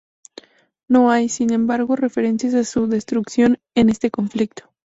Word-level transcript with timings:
No 0.89 1.11
hay, 1.11 1.29
sin 1.29 1.53
embargo, 1.53 1.95
referencias 1.95 2.55
a 2.55 2.63
su 2.63 2.87
destrucción 2.87 3.59
en 3.75 3.91
este 3.91 4.09
conflicto. 4.09 4.67